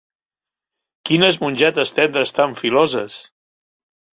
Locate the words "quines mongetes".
1.09-1.93